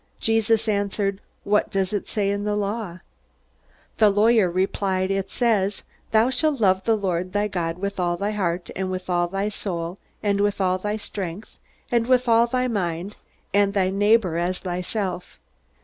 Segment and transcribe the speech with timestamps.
[0.19, 3.01] Jesus answered, "What does it say in the Law?"
[3.97, 8.31] The lawyer replied, "It says, 'Thou shalt love the Lord thy God with all thy
[8.31, 11.59] heart, and with all thy soul, and with all thy strength,
[11.91, 13.15] and with all thy mind;
[13.53, 15.37] and thy neighbor as thyself.'"